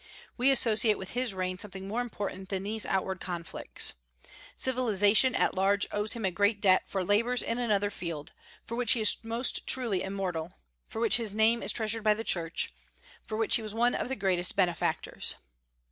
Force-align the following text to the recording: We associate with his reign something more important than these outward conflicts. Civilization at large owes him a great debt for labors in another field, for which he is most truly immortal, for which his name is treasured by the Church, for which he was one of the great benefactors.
We 0.35 0.49
associate 0.49 0.97
with 0.97 1.11
his 1.11 1.31
reign 1.35 1.59
something 1.59 1.87
more 1.87 2.01
important 2.01 2.49
than 2.49 2.63
these 2.63 2.87
outward 2.87 3.19
conflicts. 3.19 3.93
Civilization 4.57 5.35
at 5.35 5.53
large 5.53 5.85
owes 5.91 6.13
him 6.13 6.25
a 6.25 6.31
great 6.31 6.59
debt 6.59 6.81
for 6.87 7.03
labors 7.03 7.43
in 7.43 7.59
another 7.59 7.91
field, 7.91 8.31
for 8.65 8.73
which 8.73 8.93
he 8.93 9.01
is 9.01 9.17
most 9.21 9.67
truly 9.67 10.01
immortal, 10.01 10.53
for 10.87 10.99
which 11.01 11.17
his 11.17 11.35
name 11.35 11.61
is 11.61 11.71
treasured 11.71 12.01
by 12.03 12.15
the 12.15 12.23
Church, 12.23 12.73
for 13.27 13.37
which 13.37 13.57
he 13.57 13.61
was 13.61 13.75
one 13.75 13.93
of 13.93 14.09
the 14.09 14.15
great 14.15 14.43
benefactors. 14.55 15.35